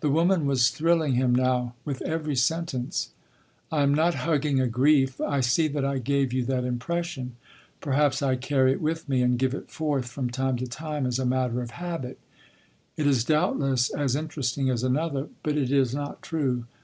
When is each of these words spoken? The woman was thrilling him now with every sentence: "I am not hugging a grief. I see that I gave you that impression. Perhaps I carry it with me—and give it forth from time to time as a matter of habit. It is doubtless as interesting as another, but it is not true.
The 0.00 0.10
woman 0.10 0.46
was 0.46 0.70
thrilling 0.70 1.12
him 1.14 1.32
now 1.32 1.74
with 1.84 2.02
every 2.02 2.34
sentence: 2.34 3.10
"I 3.70 3.82
am 3.84 3.94
not 3.94 4.16
hugging 4.26 4.58
a 4.60 4.66
grief. 4.66 5.20
I 5.20 5.38
see 5.38 5.68
that 5.68 5.84
I 5.84 5.98
gave 5.98 6.32
you 6.32 6.44
that 6.46 6.64
impression. 6.64 7.36
Perhaps 7.80 8.22
I 8.22 8.34
carry 8.34 8.72
it 8.72 8.82
with 8.82 9.08
me—and 9.08 9.38
give 9.38 9.54
it 9.54 9.70
forth 9.70 10.08
from 10.08 10.30
time 10.30 10.56
to 10.56 10.66
time 10.66 11.06
as 11.06 11.20
a 11.20 11.24
matter 11.24 11.62
of 11.62 11.70
habit. 11.70 12.18
It 12.96 13.06
is 13.06 13.22
doubtless 13.22 13.88
as 13.90 14.16
interesting 14.16 14.68
as 14.68 14.82
another, 14.82 15.28
but 15.44 15.56
it 15.56 15.70
is 15.70 15.94
not 15.94 16.22
true. 16.22 16.64